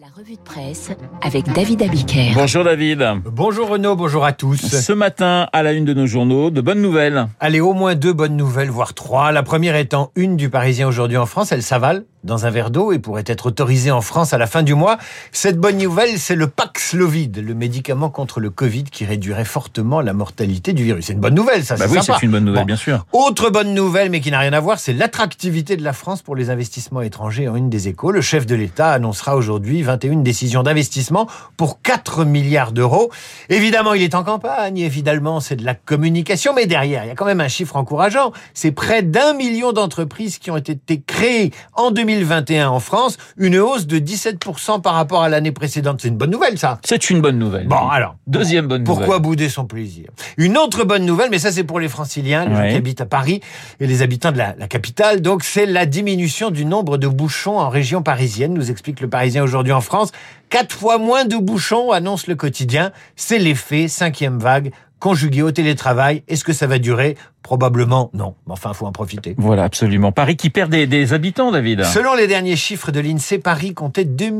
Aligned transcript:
La 0.00 0.06
revue 0.16 0.36
de 0.36 0.40
presse 0.40 0.92
avec 1.20 1.44
David 1.52 1.82
Abiker. 1.82 2.30
Bonjour 2.34 2.64
David. 2.64 3.06
Bonjour 3.26 3.68
Renaud, 3.68 3.96
bonjour 3.96 4.24
à 4.24 4.32
tous. 4.32 4.56
Ce 4.56 4.94
matin, 4.94 5.46
à 5.52 5.62
la 5.62 5.72
une 5.72 5.84
de 5.84 5.92
nos 5.92 6.06
journaux, 6.06 6.50
de 6.50 6.62
bonnes 6.62 6.80
nouvelles. 6.80 7.26
Allez, 7.38 7.60
au 7.60 7.74
moins 7.74 7.94
deux 7.94 8.14
bonnes 8.14 8.34
nouvelles, 8.34 8.70
voire 8.70 8.94
trois. 8.94 9.30
La 9.30 9.42
première 9.42 9.76
étant 9.76 10.10
une 10.16 10.38
du 10.38 10.48
Parisien 10.48 10.88
aujourd'hui 10.88 11.18
en 11.18 11.26
France, 11.26 11.52
elle 11.52 11.62
s'avale 11.62 12.06
dans 12.24 12.46
un 12.46 12.50
verre 12.50 12.70
d'eau 12.70 12.92
et 12.92 12.98
pourrait 12.98 13.24
être 13.26 13.46
autorisée 13.46 13.90
en 13.90 14.00
France 14.00 14.32
à 14.32 14.38
la 14.38 14.46
fin 14.46 14.62
du 14.62 14.74
mois. 14.74 14.98
Cette 15.32 15.58
bonne 15.58 15.78
nouvelle, 15.78 16.18
c'est 16.18 16.34
le 16.34 16.46
Paxlovid, 16.48 17.38
le 17.44 17.54
médicament 17.54 18.10
contre 18.10 18.40
le 18.40 18.50
Covid 18.50 18.84
qui 18.84 19.04
réduirait 19.04 19.44
fortement 19.44 20.00
la 20.00 20.12
mortalité 20.12 20.72
du 20.72 20.84
virus. 20.84 21.06
C'est 21.06 21.12
une 21.14 21.20
bonne 21.20 21.34
nouvelle, 21.34 21.64
ça, 21.64 21.76
Bah 21.76 21.86
c'est 21.88 21.94
oui, 21.98 22.04
c'est 22.04 22.22
une 22.22 22.30
bonne 22.30 22.44
nouvelle, 22.44 22.62
Bon. 22.62 22.66
bien 22.66 22.76
sûr. 22.76 23.06
Autre 23.12 23.50
bonne 23.50 23.74
nouvelle, 23.74 24.10
mais 24.10 24.20
qui 24.20 24.30
n'a 24.30 24.38
rien 24.38 24.52
à 24.52 24.60
voir, 24.60 24.78
c'est 24.78 24.92
l'attractivité 24.92 25.76
de 25.76 25.82
la 25.82 25.92
France 25.92 26.22
pour 26.22 26.36
les 26.36 26.50
investissements 26.50 27.00
étrangers 27.02 27.48
en 27.48 27.56
une 27.56 27.70
des 27.70 27.88
échos. 27.88 28.10
Le 28.12 28.20
chef 28.20 28.46
de 28.46 28.54
l'État 28.54 28.92
annoncera 28.92 29.36
aujourd'hui 29.36 29.82
21 29.82 30.16
décisions 30.22 30.62
d'investissement 30.62 31.26
pour 31.56 31.80
4 31.82 32.24
milliards 32.24 32.72
d'euros. 32.72 33.10
Évidemment, 33.48 33.94
il 33.94 34.02
est 34.02 34.14
en 34.14 34.24
campagne, 34.24 34.78
évidemment, 34.78 35.40
c'est 35.40 35.56
de 35.56 35.64
la 35.64 35.74
communication, 35.74 36.52
mais 36.54 36.66
derrière, 36.66 37.04
il 37.04 37.08
y 37.08 37.10
a 37.10 37.14
quand 37.14 37.24
même 37.24 37.40
un 37.40 37.48
chiffre 37.48 37.76
encourageant. 37.76 38.32
C'est 38.54 38.72
près 38.72 39.02
d'un 39.02 39.34
million 39.34 39.72
d'entreprises 39.72 40.38
qui 40.38 40.50
ont 40.50 40.56
été 40.56 41.00
créées 41.06 41.52
en 41.74 41.90
2021 42.10 42.68
en 42.68 42.80
France, 42.80 43.18
une 43.36 43.56
hausse 43.58 43.86
de 43.86 43.98
17% 43.98 44.80
par 44.80 44.94
rapport 44.94 45.22
à 45.22 45.28
l'année 45.28 45.52
précédente. 45.52 46.00
C'est 46.02 46.08
une 46.08 46.16
bonne 46.16 46.30
nouvelle, 46.30 46.58
ça. 46.58 46.80
C'est 46.84 47.10
une 47.10 47.20
bonne 47.20 47.38
nouvelle. 47.38 47.68
Bon, 47.68 47.88
alors. 47.88 48.16
Deuxième 48.26 48.66
bonne 48.66 48.84
Pourquoi 48.84 49.06
nouvelle. 49.06 49.22
bouder 49.22 49.48
son 49.48 49.64
plaisir? 49.64 50.06
Une 50.36 50.58
autre 50.58 50.84
bonne 50.84 51.04
nouvelle, 51.04 51.30
mais 51.30 51.38
ça 51.38 51.52
c'est 51.52 51.64
pour 51.64 51.78
les 51.78 51.88
franciliens, 51.88 52.44
les 52.46 52.54
gens 52.54 52.68
qui 52.68 52.76
habitent 52.76 53.00
à 53.00 53.06
Paris 53.06 53.40
et 53.78 53.86
les 53.86 54.02
habitants 54.02 54.32
de 54.32 54.38
la, 54.38 54.54
la 54.58 54.66
capitale. 54.66 55.20
Donc 55.22 55.44
c'est 55.44 55.66
la 55.66 55.86
diminution 55.86 56.50
du 56.50 56.64
nombre 56.64 56.98
de 56.98 57.06
bouchons 57.06 57.58
en 57.58 57.68
région 57.68 58.02
parisienne, 58.02 58.54
nous 58.54 58.70
explique 58.70 59.00
le 59.00 59.08
Parisien 59.08 59.42
aujourd'hui 59.44 59.72
en 59.72 59.80
France. 59.80 60.10
Quatre 60.50 60.74
fois 60.74 60.98
moins 60.98 61.24
de 61.24 61.36
bouchons, 61.36 61.92
annonce 61.92 62.26
le 62.26 62.34
quotidien. 62.34 62.90
C'est 63.14 63.38
l'effet 63.38 63.86
cinquième 63.86 64.38
vague 64.38 64.72
conjugué 64.98 65.42
au 65.42 65.50
télétravail. 65.52 66.24
Est-ce 66.28 66.44
que 66.44 66.52
ça 66.52 66.66
va 66.66 66.78
durer? 66.78 67.16
Probablement 67.42 68.10
non. 68.12 68.34
Mais 68.46 68.52
enfin, 68.52 68.74
faut 68.74 68.84
en 68.84 68.92
profiter. 68.92 69.34
Voilà, 69.38 69.64
absolument. 69.64 70.12
Paris 70.12 70.36
qui 70.36 70.50
perd 70.50 70.70
des, 70.70 70.86
des 70.86 71.14
habitants, 71.14 71.50
David. 71.50 71.84
Selon 71.84 72.14
les 72.14 72.26
derniers 72.26 72.54
chiffres 72.54 72.90
de 72.92 73.00
l'INSEE, 73.00 73.38
Paris 73.38 73.72
comptait 73.72 74.04
2 74.04 74.30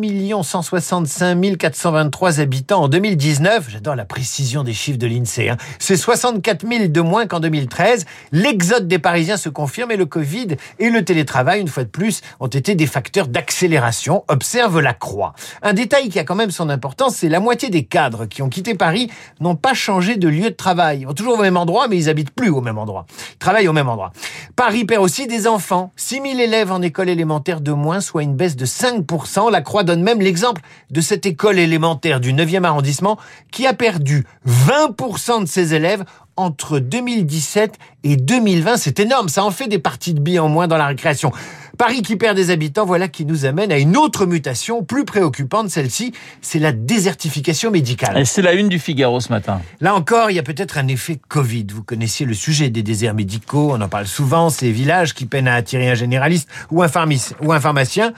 165 0.42 1.56
423 1.56 2.40
habitants 2.40 2.82
en 2.82 2.88
2019. 2.88 3.68
J'adore 3.70 3.96
la 3.96 4.04
précision 4.04 4.62
des 4.64 4.74
chiffres 4.74 4.98
de 4.98 5.06
l'INSEE. 5.06 5.48
hein. 5.48 5.56
C'est 5.78 5.96
64 5.96 6.68
000 6.68 6.88
de 6.88 7.00
moins 7.00 7.26
qu'en 7.26 7.40
2013. 7.40 8.04
L'exode 8.32 8.86
des 8.86 8.98
Parisiens 8.98 9.38
se 9.38 9.48
confirme 9.48 9.90
et 9.92 9.96
le 9.96 10.06
Covid 10.06 10.48
et 10.78 10.90
le 10.90 11.02
télétravail, 11.02 11.60
une 11.62 11.68
fois 11.68 11.84
de 11.84 11.88
plus, 11.88 12.20
ont 12.38 12.48
été 12.48 12.74
des 12.74 12.86
facteurs 12.86 13.28
d'accélération. 13.28 14.24
Observe 14.28 14.78
la 14.80 14.92
croix. 14.92 15.32
Un 15.62 15.72
détail 15.72 15.99
qui 16.08 16.18
a 16.18 16.24
quand 16.24 16.34
même 16.34 16.50
son 16.50 16.70
importance, 16.70 17.16
c'est 17.16 17.28
la 17.28 17.40
moitié 17.40 17.70
des 17.70 17.84
cadres 17.84 18.26
qui 18.26 18.42
ont 18.42 18.48
quitté 18.48 18.74
Paris 18.74 19.10
n'ont 19.40 19.56
pas 19.56 19.74
changé 19.74 20.16
de 20.16 20.28
lieu 20.28 20.50
de 20.50 20.54
travail. 20.54 21.00
Ils 21.00 21.06
vont 21.06 21.14
toujours 21.14 21.38
au 21.38 21.42
même 21.42 21.56
endroit, 21.56 21.88
mais 21.88 21.96
ils 21.96 22.08
habitent 22.08 22.30
plus 22.30 22.50
au 22.50 22.60
même 22.60 22.78
endroit. 22.78 23.06
Ils 23.34 23.38
travaillent 23.38 23.68
au 23.68 23.72
même 23.72 23.88
endroit. 23.88 24.12
Paris 24.56 24.84
perd 24.84 25.02
aussi 25.02 25.26
des 25.26 25.46
enfants. 25.46 25.92
6 25.96 26.22
000 26.22 26.38
élèves 26.38 26.72
en 26.72 26.82
école 26.82 27.08
élémentaire 27.08 27.60
de 27.60 27.72
moins, 27.72 28.00
soit 28.00 28.22
une 28.22 28.34
baisse 28.34 28.56
de 28.56 28.66
5%. 28.66 29.50
La 29.50 29.60
Croix 29.60 29.84
donne 29.84 30.02
même 30.02 30.20
l'exemple 30.20 30.62
de 30.90 31.00
cette 31.00 31.26
école 31.26 31.58
élémentaire 31.58 32.20
du 32.20 32.32
9e 32.32 32.64
arrondissement 32.64 33.18
qui 33.50 33.66
a 33.66 33.74
perdu 33.74 34.26
20% 34.46 35.42
de 35.42 35.46
ses 35.46 35.74
élèves 35.74 36.04
entre 36.40 36.78
2017 36.78 37.74
et 38.04 38.16
2020. 38.16 38.76
C'est 38.76 39.00
énorme. 39.00 39.28
Ça 39.28 39.44
en 39.44 39.50
fait 39.50 39.68
des 39.68 39.78
parties 39.78 40.14
de 40.14 40.20
billes 40.20 40.38
en 40.38 40.48
moins 40.48 40.66
dans 40.68 40.76
la 40.78 40.86
récréation. 40.86 41.32
Paris 41.78 42.02
qui 42.02 42.16
perd 42.16 42.36
des 42.36 42.50
habitants, 42.50 42.84
voilà 42.84 43.08
qui 43.08 43.24
nous 43.24 43.46
amène 43.46 43.72
à 43.72 43.78
une 43.78 43.96
autre 43.96 44.26
mutation 44.26 44.82
plus 44.84 45.06
préoccupante. 45.06 45.70
Celle-ci, 45.70 46.12
c'est 46.42 46.58
la 46.58 46.72
désertification 46.72 47.70
médicale. 47.70 48.18
Et 48.18 48.26
c'est 48.26 48.42
la 48.42 48.52
une 48.52 48.68
du 48.68 48.78
Figaro 48.78 49.18
ce 49.20 49.30
matin. 49.30 49.62
Là 49.80 49.94
encore, 49.94 50.30
il 50.30 50.34
y 50.34 50.38
a 50.38 50.42
peut-être 50.42 50.76
un 50.76 50.88
effet 50.88 51.18
Covid. 51.28 51.66
Vous 51.72 51.82
connaissiez 51.82 52.26
le 52.26 52.34
sujet 52.34 52.68
des 52.68 52.82
déserts 52.82 53.14
médicaux, 53.14 53.72
on 53.72 53.80
en 53.80 53.88
parle 53.88 54.06
souvent, 54.06 54.50
ces 54.50 54.70
villages 54.72 55.14
qui 55.14 55.24
peinent 55.24 55.48
à 55.48 55.54
attirer 55.54 55.88
un 55.90 55.94
généraliste 55.94 56.48
ou 56.70 56.82
un, 56.82 56.86
pharmaci- 56.88 57.32
ou 57.40 57.50
un 57.52 57.60
pharmacien. 57.60 58.12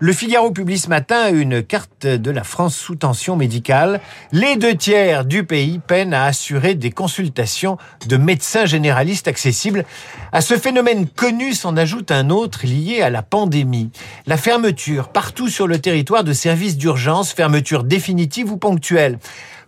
Le 0.00 0.12
Figaro 0.12 0.50
publie 0.50 0.78
ce 0.78 0.88
matin 0.88 1.32
une 1.32 1.62
carte 1.62 2.04
de 2.06 2.30
la 2.32 2.42
France 2.42 2.76
sous 2.76 2.96
tension 2.96 3.36
médicale. 3.36 4.00
Les 4.32 4.56
deux 4.56 4.74
tiers 4.74 5.24
du 5.24 5.44
pays 5.44 5.78
peinent 5.78 6.12
à 6.12 6.24
assurer 6.24 6.74
des 6.74 6.90
consultations 6.90 7.78
de 8.08 8.16
médecins 8.16 8.66
généralistes 8.66 9.28
accessibles. 9.28 9.84
À 10.32 10.40
ce 10.40 10.58
phénomène 10.58 11.06
connu 11.06 11.52
s'en 11.52 11.76
ajoute 11.76 12.10
un 12.10 12.30
autre 12.30 12.66
lié 12.66 13.02
à 13.02 13.10
la 13.10 13.22
pandémie. 13.22 13.90
La 14.26 14.36
fermeture 14.36 15.10
partout 15.10 15.48
sur 15.48 15.68
le 15.68 15.78
territoire 15.78 16.24
de 16.24 16.32
services 16.32 16.76
d'urgence, 16.76 17.32
fermeture 17.32 17.84
définitive 17.84 18.50
ou 18.50 18.56
ponctuelle. 18.56 19.18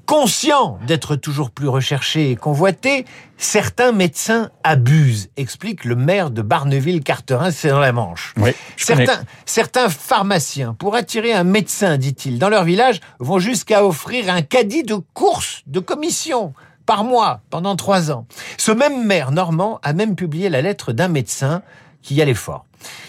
Conscient 0.06 0.78
d'être 0.86 1.16
toujours 1.16 1.50
plus 1.50 1.66
recherché 1.66 2.30
et 2.30 2.36
convoité, 2.36 3.04
certains 3.38 3.90
médecins 3.90 4.50
abusent, 4.62 5.30
explique 5.36 5.84
le 5.84 5.96
maire 5.96 6.30
de 6.30 6.42
Barneville-Carterin, 6.42 7.50
c'est 7.50 7.70
dans 7.70 7.80
la 7.80 7.90
Manche. 7.90 8.32
Oui. 8.36 8.52
Certains, 8.76 9.24
certains 9.46 9.88
pharmaciens, 9.88 10.74
pour 10.74 10.94
attirer 10.94 11.32
un 11.32 11.42
médecin, 11.42 11.96
dit-il, 11.96 12.38
dans 12.38 12.48
leur 12.48 12.62
village, 12.62 13.00
vont 13.18 13.40
jusqu'à 13.40 13.84
offrir 13.84 14.30
un 14.30 14.42
caddie 14.42 14.84
de 14.84 14.94
course, 14.94 15.62
de 15.66 15.80
commission, 15.80 16.54
par 16.86 17.02
mois, 17.02 17.40
pendant 17.50 17.74
trois 17.74 18.12
ans. 18.12 18.26
Ce 18.58 18.70
même 18.70 19.04
maire 19.04 19.32
normand 19.32 19.80
a 19.82 19.92
même 19.92 20.14
publié 20.14 20.48
la 20.50 20.62
lettre 20.62 20.92
d'un 20.92 21.08
médecin 21.08 21.62
qui 22.02 22.14
y 22.14 22.22
allait 22.22 22.34
fort. 22.34 22.64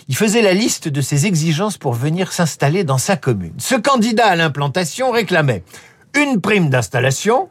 Il 0.07 0.15
faisait 0.15 0.41
la 0.41 0.53
liste 0.53 0.87
de 0.87 1.01
ses 1.01 1.27
exigences 1.27 1.77
pour 1.77 1.93
venir 1.93 2.33
s'installer 2.33 2.83
dans 2.83 2.97
sa 2.97 3.17
commune. 3.17 3.53
Ce 3.59 3.75
candidat 3.75 4.25
à 4.25 4.35
l'implantation 4.35 5.11
réclamait 5.11 5.63
une 6.17 6.41
prime 6.41 6.69
d'installation, 6.69 7.49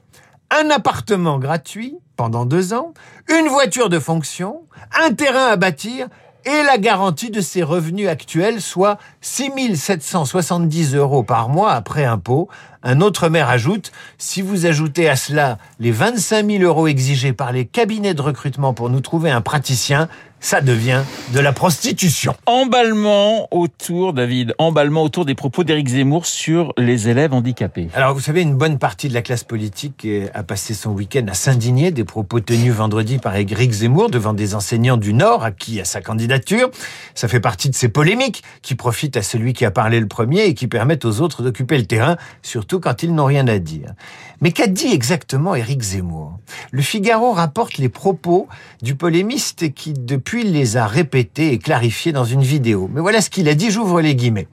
un 0.51 0.71
appartement 0.71 1.39
gratuit 1.39 1.97
pendant 2.17 2.45
deux 2.45 2.75
ans, 2.75 2.95
une 3.29 3.47
voiture 3.47 3.89
de 3.89 4.01
fonction, 4.01 4.63
un 5.01 5.13
terrain 5.13 5.47
à 5.47 5.57
bâtir 5.57 6.09
et 6.45 6.63
la 6.65 6.77
garantie 6.77 7.31
de 7.31 7.41
ses 7.41 7.63
revenus 7.63 8.09
actuels, 8.09 8.61
soit 8.61 8.99
6 9.21 9.77
770 9.77 10.97
euros 10.97 11.23
par 11.23 11.49
mois 11.49 11.73
après 11.73 12.05
impôt. 12.05 12.49
Un 12.83 13.01
autre 13.01 13.29
maire 13.29 13.49
ajoute, 13.49 13.93
si 14.19 14.43
vous 14.43 14.67
ajoutez 14.67 15.09
à 15.09 15.17
cela 15.17 15.59
les 15.79 15.93
25 15.93 16.51
000 16.51 16.63
euros 16.65 16.89
exigés 16.89 17.33
par 17.33 17.53
les 17.53 17.67
cabinets 17.67 18.15
de 18.15 18.23
recrutement 18.23 18.75
pour 18.75 18.91
nous 18.91 19.01
trouver 19.01 19.31
un 19.31 19.43
praticien, 19.43 20.09
ça 20.41 20.61
devient 20.61 21.03
de 21.35 21.41
la 21.41 21.53
prostitution. 21.53 22.35
Emballement 22.47 23.49
autour, 23.51 24.13
David, 24.13 24.55
emballement 24.59 25.03
autour 25.03 25.25
des 25.25 25.35
propos 25.35 25.65
d'Éric 25.65 25.89
Zemmour 25.89 26.27
sur 26.27 26.73
les 26.77 27.09
élèves 27.09 27.33
handicapés. 27.33 27.89
Alors, 27.95 28.15
vous 28.15 28.21
savez, 28.21 28.43
une 28.43 28.55
bonne 28.55 28.79
partie 28.79 29.09
de 29.09 29.15
la 29.15 29.23
classe 29.23 29.45
politique 29.45 30.05
eh, 30.05 30.29
a 30.35 30.43
passé 30.43 30.75
son 30.75 30.93
week-end 30.93 31.27
à 31.29 31.35
s'indigner 31.35 31.91
des 31.91 32.05
propos 32.05 32.41
tenus 32.41 32.73
vendredi 32.73 33.19
par 33.19 33.35
Éric 33.35 33.73
Zemmour 33.73 34.11
devant 34.11 34.35
des 34.35 34.55
enseignants 34.55 34.97
du 34.97 35.15
Nord 35.15 35.43
acquis 35.43 35.81
à 35.81 35.85
sa 35.85 36.01
candidature. 36.01 36.71
Ça 37.15 37.29
fait 37.29 37.41
partie 37.41 37.71
de 37.71 37.75
ces 37.75 37.89
polémiques 37.89 38.43
qui 38.63 38.75
profitent 38.75 39.17
à 39.17 39.23
celui 39.23 39.53
qui 39.53 39.65
a 39.65 39.71
parlé 39.71 39.99
le 39.99 40.07
premier 40.07 40.45
et 40.45 40.55
qui 40.55 40.69
permettent 40.69 41.05
aux 41.05 41.21
autres 41.21 41.43
d'occuper 41.43 41.79
le 41.79 41.87
terrain, 41.87 42.17
surtout 42.43 42.79
quand 42.79 43.03
ils 43.03 43.15
n'ont 43.15 43.25
rien 43.25 43.49
à 43.49 43.59
dire. 43.59 43.95
Mais 44.41 44.53
qu'a 44.53 44.67
dit 44.67 44.93
exactement 44.93 45.55
Éric 45.55 45.81
Zemmour? 45.81 46.39
Le 46.71 46.83
Figaro 46.83 47.33
rapporte 47.33 47.79
les 47.79 47.89
propos 47.89 48.49
du 48.83 48.95
polémiste 48.95 49.73
qui, 49.73 49.95
depuis, 49.95 50.26
les 50.35 50.77
a 50.77 50.87
répétés 50.87 51.53
et 51.53 51.59
clarifiés 51.59 52.13
dans 52.13 52.25
une 52.25 52.43
vidéo. 52.43 52.91
Mais 52.93 53.01
voilà 53.01 53.21
ce 53.21 53.31
qu'il 53.31 53.49
a 53.49 53.55
dit, 53.55 53.71
j'ouvre 53.71 54.01
les 54.01 54.15
guillemets. 54.15 54.49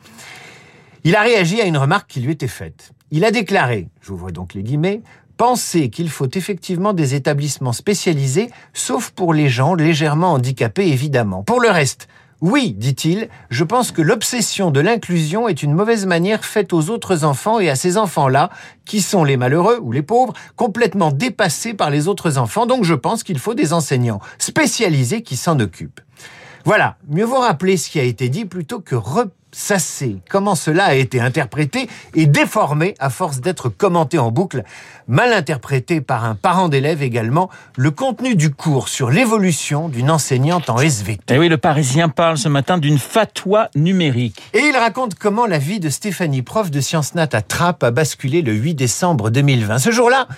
Il 1.03 1.15
a 1.15 1.21
réagi 1.21 1.59
à 1.59 1.65
une 1.65 1.77
remarque 1.77 2.09
qui 2.09 2.21
lui 2.21 2.31
était 2.31 2.47
faite. 2.47 2.91
Il 3.11 3.25
a 3.25 3.31
déclaré, 3.31 3.89
j'ouvre 4.01 4.31
donc 4.31 4.53
les 4.53 4.63
guillemets, 4.63 5.01
penser 5.37 5.89
qu'il 5.89 6.09
faut 6.09 6.29
effectivement 6.29 6.93
des 6.93 7.15
établissements 7.15 7.73
spécialisés, 7.73 8.49
sauf 8.73 9.09
pour 9.09 9.33
les 9.33 9.49
gens 9.49 9.73
légèrement 9.73 10.33
handicapés 10.33 10.87
évidemment. 10.87 11.43
Pour 11.43 11.59
le 11.59 11.69
reste, 11.69 12.07
oui, 12.43 12.73
dit-il, 12.77 13.29
je 13.49 13.63
pense 13.63 13.93
que 13.93 14.01
l'obsession 14.01 14.69
de 14.69 14.81
l'inclusion 14.81 15.47
est 15.47 15.63
une 15.63 15.73
mauvaise 15.73 16.05
manière 16.05 16.43
faite 16.43 16.73
aux 16.73 16.89
autres 16.89 17.23
enfants 17.23 17.61
et 17.61 17.69
à 17.69 17.77
ces 17.77 17.97
enfants-là, 17.97 18.49
qui 18.83 18.99
sont 18.99 19.23
les 19.23 19.37
malheureux 19.37 19.79
ou 19.81 19.93
les 19.93 20.01
pauvres, 20.01 20.33
complètement 20.57 21.13
dépassés 21.13 21.73
par 21.73 21.89
les 21.89 22.09
autres 22.09 22.37
enfants, 22.37 22.65
donc 22.65 22.83
je 22.83 22.95
pense 22.95 23.23
qu'il 23.23 23.39
faut 23.39 23.53
des 23.53 23.71
enseignants 23.71 24.19
spécialisés 24.39 25.21
qui 25.21 25.37
s'en 25.37 25.57
occupent. 25.61 26.01
Voilà, 26.65 26.95
mieux 27.09 27.25
vaut 27.25 27.39
rappeler 27.39 27.75
ce 27.75 27.89
qui 27.89 27.99
a 27.99 28.03
été 28.03 28.29
dit 28.29 28.45
plutôt 28.45 28.79
que 28.79 28.95
ressasser 28.95 30.19
comment 30.29 30.55
cela 30.55 30.85
a 30.85 30.93
été 30.93 31.19
interprété 31.19 31.89
et 32.13 32.25
déformé 32.25 32.95
à 32.99 33.09
force 33.09 33.41
d'être 33.41 33.67
commenté 33.67 34.17
en 34.17 34.31
boucle, 34.31 34.63
mal 35.09 35.33
interprété 35.33 35.99
par 35.99 36.23
un 36.23 36.35
parent 36.35 36.69
d'élève 36.69 37.03
également, 37.03 37.49
le 37.75 37.91
contenu 37.91 38.35
du 38.35 38.49
cours 38.49 38.87
sur 38.87 39.09
l'évolution 39.09 39.89
d'une 39.89 40.09
enseignante 40.09 40.69
en 40.69 40.77
SVT. 40.77 41.35
Et 41.35 41.37
oui, 41.37 41.49
le 41.49 41.57
Parisien 41.57 42.07
parle 42.07 42.37
ce 42.37 42.47
matin 42.47 42.77
d'une 42.77 42.97
fatwa 42.97 43.69
numérique. 43.75 44.41
Et 44.53 44.59
il 44.59 44.77
raconte 44.77 45.15
comment 45.15 45.45
la 45.45 45.57
vie 45.57 45.81
de 45.81 45.89
Stéphanie, 45.89 46.43
prof 46.43 46.71
de 46.71 46.79
sciences 46.79 47.13
nat 47.13 47.27
à 47.33 47.41
Trappes, 47.41 47.83
a 47.83 47.91
basculé 47.91 48.41
le 48.41 48.53
8 48.53 48.75
décembre 48.75 49.31
2020. 49.31 49.79
Ce 49.79 49.91
jour-là, 49.91 50.29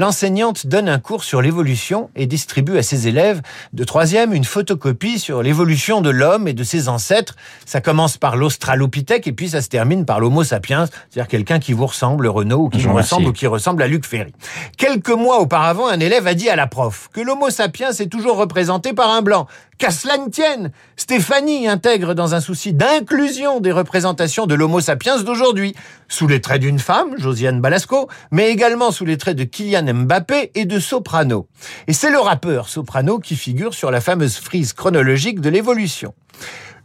l'enseignante 0.00 0.66
donne 0.66 0.88
un 0.88 0.98
cours 0.98 1.24
sur 1.24 1.42
l'évolution 1.42 2.08
et 2.16 2.26
distribue 2.26 2.78
à 2.78 2.82
ses 2.82 3.06
élèves 3.06 3.42
de 3.74 3.84
troisième 3.84 4.32
une 4.32 4.44
photocopie 4.44 5.18
sur 5.18 5.42
l'évolution 5.42 6.00
de 6.00 6.08
l'homme 6.08 6.48
et 6.48 6.54
de 6.54 6.64
ses 6.64 6.88
ancêtres. 6.88 7.36
Ça 7.66 7.82
commence 7.82 8.16
par 8.16 8.36
l'Australopithèque 8.36 9.26
et 9.26 9.32
puis 9.32 9.50
ça 9.50 9.60
se 9.60 9.68
termine 9.68 10.06
par 10.06 10.18
l'Homo 10.18 10.42
sapiens, 10.42 10.86
c'est-à-dire 10.86 11.28
quelqu'un 11.28 11.58
qui 11.58 11.74
vous 11.74 11.84
ressemble, 11.84 12.26
Renault, 12.28 12.64
ou 12.64 12.68
qui 12.70 12.80
vous 12.80 12.94
ressemble 12.94 13.28
ou 13.28 13.32
qui 13.32 13.46
ressemble 13.46 13.82
à 13.82 13.88
Luc 13.88 14.06
Ferry. 14.06 14.32
Quelques 14.78 15.10
mois 15.10 15.38
auparavant, 15.38 15.86
un 15.86 16.00
élève 16.00 16.26
a 16.26 16.32
dit 16.32 16.48
à 16.48 16.56
la 16.56 16.66
prof 16.66 17.10
que 17.12 17.20
l'Homo 17.20 17.50
sapiens 17.50 17.92
est 17.92 18.10
toujours 18.10 18.38
représenté 18.38 18.94
par 18.94 19.10
un 19.10 19.20
blanc. 19.20 19.46
Qu'à 19.80 19.90
cela 19.90 20.18
ne 20.18 20.28
tienne, 20.28 20.72
Stéphanie 20.96 21.66
intègre 21.66 22.12
dans 22.12 22.34
un 22.34 22.40
souci 22.40 22.74
d'inclusion 22.74 23.60
des 23.60 23.72
représentations 23.72 24.46
de 24.46 24.54
l'Homo 24.54 24.80
sapiens 24.80 25.22
d'aujourd'hui, 25.22 25.74
sous 26.06 26.26
les 26.26 26.42
traits 26.42 26.60
d'une 26.60 26.78
femme, 26.78 27.14
Josiane 27.16 27.62
Balasco, 27.62 28.08
mais 28.30 28.50
également 28.50 28.90
sous 28.90 29.06
les 29.06 29.16
traits 29.16 29.38
de 29.38 29.44
Kylian 29.44 29.86
Mbappé 29.92 30.50
et 30.54 30.64
de 30.64 30.78
Soprano. 30.78 31.46
Et 31.86 31.92
c'est 31.92 32.10
le 32.10 32.18
rappeur 32.18 32.68
Soprano 32.68 33.18
qui 33.18 33.36
figure 33.36 33.74
sur 33.74 33.90
la 33.90 34.00
fameuse 34.00 34.36
frise 34.36 34.72
chronologique 34.72 35.40
de 35.40 35.50
l'évolution. 35.50 36.14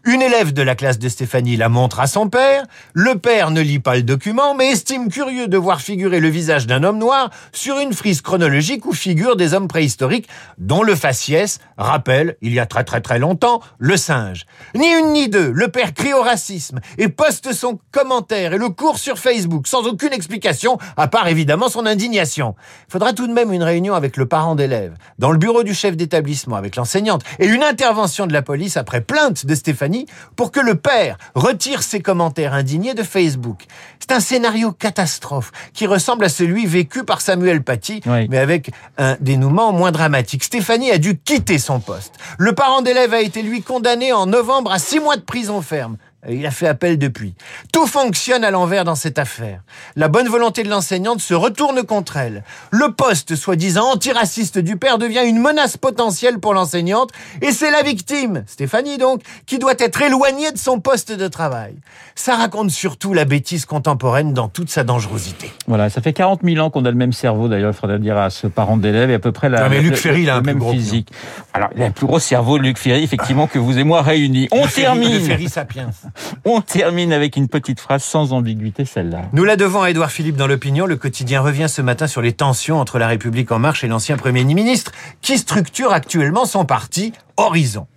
Une 0.07 0.21
élève 0.21 0.53
de 0.53 0.61
la 0.61 0.75
classe 0.75 0.99
de 0.99 1.09
Stéphanie 1.09 1.57
la 1.57 1.67
montre 1.67 1.99
à 1.99 2.05
son 2.05 2.29
père. 2.29 2.63
Le 2.93 3.15
père 3.15 3.49
ne 3.49 3.59
lit 3.59 3.79
pas 3.79 3.95
le 3.95 4.03
document, 4.03 4.53
mais 4.53 4.69
estime 4.69 5.09
curieux 5.09 5.47
de 5.47 5.57
voir 5.57 5.81
figurer 5.81 6.19
le 6.19 6.27
visage 6.27 6.67
d'un 6.67 6.83
homme 6.83 6.99
noir 6.99 7.31
sur 7.51 7.79
une 7.79 7.91
frise 7.91 8.21
chronologique 8.21 8.85
où 8.85 8.93
figurent 8.93 9.35
des 9.35 9.55
hommes 9.55 9.67
préhistoriques, 9.67 10.27
dont 10.59 10.83
le 10.83 10.93
faciès 10.93 11.57
rappelle, 11.79 12.37
il 12.43 12.53
y 12.53 12.59
a 12.59 12.67
très 12.67 12.83
très 12.83 13.01
très 13.01 13.17
longtemps, 13.17 13.61
le 13.79 13.97
singe. 13.97 14.45
Ni 14.75 14.87
une 14.87 15.11
ni 15.11 15.27
deux, 15.27 15.49
le 15.49 15.69
père 15.69 15.95
crie 15.95 16.13
au 16.13 16.21
racisme 16.21 16.81
et 16.99 17.07
poste 17.07 17.51
son 17.51 17.79
commentaire 17.91 18.53
et 18.53 18.59
le 18.59 18.69
cours 18.69 18.99
sur 18.99 19.17
Facebook 19.17 19.65
sans 19.65 19.87
aucune 19.87 20.13
explication, 20.13 20.77
à 20.97 21.07
part 21.07 21.27
évidemment 21.29 21.67
son 21.67 21.87
indignation. 21.87 22.53
Faudra 22.89 23.13
tout 23.13 23.25
de 23.25 23.33
même 23.33 23.51
une 23.51 23.63
réunion 23.63 23.95
avec 23.95 24.17
le 24.17 24.27
parent 24.27 24.53
d'élève, 24.53 24.93
dans 25.17 25.31
le 25.31 25.39
bureau 25.39 25.63
du 25.63 25.73
chef 25.73 25.97
d'établissement 25.97 26.57
avec 26.57 26.75
l'enseignante, 26.75 27.23
et 27.39 27.47
une 27.47 27.63
intervention 27.63 28.27
de 28.27 28.33
la 28.33 28.43
police 28.43 28.77
après 28.77 29.01
plainte 29.01 29.47
de 29.47 29.55
Stéphanie 29.55 29.94
pour 30.35 30.51
que 30.51 30.59
le 30.59 30.75
père 30.75 31.17
retire 31.35 31.83
ses 31.83 32.01
commentaires 32.01 32.53
indignés 32.53 32.93
de 32.93 33.03
Facebook. 33.03 33.63
C'est 33.99 34.11
un 34.11 34.19
scénario 34.19 34.71
catastrophe 34.71 35.51
qui 35.73 35.87
ressemble 35.87 36.25
à 36.25 36.29
celui 36.29 36.65
vécu 36.65 37.03
par 37.03 37.21
Samuel 37.21 37.63
Paty, 37.63 38.01
mais 38.05 38.37
avec 38.37 38.71
un 38.97 39.15
dénouement 39.19 39.71
moins 39.71 39.91
dramatique. 39.91 40.43
Stéphanie 40.43 40.91
a 40.91 40.97
dû 40.97 41.17
quitter 41.17 41.57
son 41.57 41.79
poste. 41.79 42.13
Le 42.37 42.53
parent 42.53 42.81
d'élève 42.81 43.13
a 43.13 43.21
été 43.21 43.41
lui 43.41 43.61
condamné 43.61 44.11
en 44.13 44.25
novembre 44.25 44.71
à 44.71 44.79
six 44.79 44.99
mois 44.99 45.15
de 45.15 45.21
prison 45.21 45.61
ferme. 45.61 45.97
Il 46.29 46.45
a 46.45 46.51
fait 46.51 46.67
appel 46.67 46.97
depuis. 46.97 47.35
Tout 47.71 47.87
fonctionne 47.87 48.43
à 48.43 48.51
l'envers 48.51 48.83
dans 48.83 48.95
cette 48.95 49.19
affaire. 49.19 49.61
La 49.95 50.07
bonne 50.07 50.27
volonté 50.27 50.63
de 50.63 50.69
l'enseignante 50.69 51.21
se 51.21 51.33
retourne 51.33 51.83
contre 51.83 52.17
elle. 52.17 52.43
Le 52.71 52.91
poste, 52.91 53.35
soi-disant 53.35 53.93
antiraciste 53.93 54.57
du 54.57 54.77
père, 54.77 54.97
devient 54.97 55.23
une 55.25 55.39
menace 55.39 55.77
potentielle 55.77 56.39
pour 56.39 56.53
l'enseignante 56.53 57.11
et 57.41 57.51
c'est 57.51 57.71
la 57.71 57.83
victime, 57.83 58.43
Stéphanie 58.47 58.97
donc, 58.97 59.21
qui 59.45 59.59
doit 59.59 59.75
être 59.77 60.01
éloignée 60.01 60.51
de 60.51 60.57
son 60.57 60.79
poste 60.79 61.11
de 61.11 61.27
travail. 61.27 61.75
Ça 62.15 62.35
raconte 62.35 62.71
surtout 62.71 63.13
la 63.13 63.25
bêtise 63.25 63.65
contemporaine 63.65 64.33
dans 64.33 64.47
toute 64.47 64.69
sa 64.69 64.83
dangerosité. 64.83 65.51
Voilà, 65.67 65.89
ça 65.89 66.01
fait 66.01 66.13
40 66.13 66.41
000 66.43 66.65
ans 66.65 66.69
qu'on 66.69 66.85
a 66.85 66.91
le 66.91 66.97
même 66.97 67.13
cerveau 67.13 67.47
d'ailleurs, 67.47 67.71
il 67.71 67.77
faudrait 67.77 67.99
dire 67.99 68.17
à 68.17 68.29
ce 68.29 68.47
parent 68.47 68.77
d'élève 68.77 69.09
et 69.09 69.15
à 69.15 69.19
peu 69.19 69.31
près 69.31 69.49
la, 69.49 69.67
non, 69.69 69.81
Luc 69.81 69.95
Ferry, 69.95 70.29
a 70.29 70.37
un 70.37 70.41
même 70.41 70.61
physique. 70.71 71.09
Alors, 71.53 71.69
il 71.75 71.81
a 71.81 71.85
un 71.85 71.91
plus 71.91 72.07
gros 72.07 72.19
cerveau, 72.19 72.57
Luc 72.57 72.77
Ferry, 72.77 73.03
effectivement, 73.03 73.47
que 73.47 73.59
vous 73.59 73.77
et 73.77 73.83
moi 73.83 74.01
réunis. 74.01 74.47
On 74.51 74.67
termine. 74.67 75.13
Luc 75.13 75.25
Ferry 75.25 75.49
sapiens. 75.49 75.89
On 76.45 76.61
termine 76.61 77.13
avec 77.13 77.35
une 77.35 77.47
petite 77.47 77.79
phrase 77.79 78.03
sans 78.03 78.33
ambiguïté, 78.33 78.85
celle-là. 78.85 79.23
Nous 79.33 79.43
la 79.43 79.55
devons 79.55 79.81
à 79.81 79.89
Édouard 79.89 80.11
Philippe 80.11 80.35
dans 80.35 80.47
l'opinion. 80.47 80.85
Le 80.85 80.95
quotidien 80.95 81.41
revient 81.41 81.67
ce 81.69 81.81
matin 81.81 82.07
sur 82.07 82.21
les 82.21 82.33
tensions 82.33 82.79
entre 82.79 82.99
la 82.99 83.07
République 83.07 83.51
en 83.51 83.59
marche 83.59 83.83
et 83.83 83.87
l'ancien 83.87 84.17
Premier 84.17 84.43
ministre, 84.43 84.91
qui 85.21 85.37
structure 85.37 85.91
actuellement 85.91 86.45
son 86.45 86.65
parti 86.65 87.13
Horizon. 87.37 87.87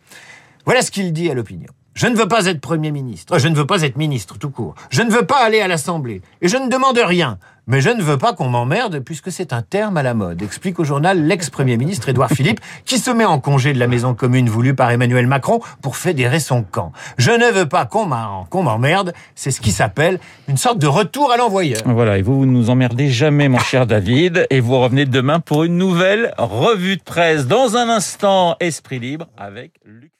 Voilà 0.65 0.83
ce 0.83 0.91
qu'il 0.91 1.13
dit 1.13 1.31
à 1.31 1.35
l'opinion. 1.35 1.73
Je 1.99 2.07
ne 2.07 2.15
veux 2.15 2.29
pas 2.29 2.47
être 2.47 2.61
Premier 2.61 2.93
ministre, 2.93 3.41
je 3.41 3.49
ne 3.49 3.57
veux 3.57 3.67
pas 3.67 3.83
être 3.83 3.97
ministre 3.97 4.39
tout 4.39 4.51
court, 4.51 4.77
je 4.89 5.03
ne 5.03 5.11
veux 5.11 5.27
pas 5.27 5.45
aller 5.45 5.61
à 5.61 5.67
l'Assemblée, 5.67 6.23
et 6.41 6.47
je 6.47 6.57
ne 6.57 6.71
demande 6.71 6.97
rien. 6.97 7.39
Mais 7.67 7.81
je 7.81 7.91
ne 7.91 8.01
veux 8.01 8.17
pas 8.17 8.35
qu'on 8.35 8.49
m'emmerde 8.49 9.01
puisque 9.01 9.33
c'est 9.33 9.53
un 9.53 9.63
terme 9.63 9.97
à 9.97 10.05
la 10.05 10.15
mode, 10.15 10.41
explique 10.41 10.79
au 10.79 10.85
journal 10.85 11.27
l'ex-premier 11.27 11.77
ministre 11.77 12.09
Édouard 12.09 12.31
Philippe, 12.31 12.61
qui 12.85 12.99
se 12.99 13.11
met 13.11 13.25
en 13.25 13.41
congé 13.41 13.73
de 13.73 13.81
la 13.81 13.89
maison 13.89 14.15
commune 14.15 14.49
voulue 14.49 14.77
par 14.77 14.93
Emmanuel 14.93 15.27
Macron 15.27 15.59
pour 15.83 15.97
fédérer 15.97 16.39
son 16.39 16.63
camp. 16.63 16.93
Je 17.17 17.33
ne 17.33 17.51
veux 17.51 17.67
pas 17.67 17.85
qu'on 17.85 18.07
m'emmerde, 18.07 19.13
c'est 19.35 19.51
ce 19.51 19.61
qui 19.61 19.73
s'appelle 19.73 20.21
une 20.47 20.57
sorte 20.57 20.79
de 20.79 20.87
retour 20.87 21.33
à 21.33 21.37
l'envoyeur. 21.37 21.83
Voilà, 21.85 22.17
et 22.17 22.23
vous, 22.23 22.39
vous 22.39 22.47
ne 22.47 22.53
nous 22.53 22.71
emmerdez 22.71 23.11
jamais, 23.11 23.49
mon 23.49 23.59
cher 23.59 23.89
David, 23.89 24.47
et 24.51 24.61
vous 24.61 24.79
revenez 24.79 25.05
demain 25.05 25.41
pour 25.41 25.65
une 25.65 25.77
nouvelle 25.77 26.33
revue 26.39 26.97
de 26.97 27.03
presse. 27.03 27.49
Dans 27.49 27.77
un 27.77 27.89
instant, 27.89 28.55
Esprit 28.61 29.01
Libre 29.01 29.27
avec 29.37 29.73
Luc 29.85 30.13